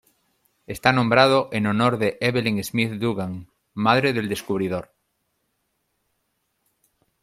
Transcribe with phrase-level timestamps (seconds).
[0.65, 4.89] Está nombrado en honor de Evelyn Smith Dugan, madre del descubridor.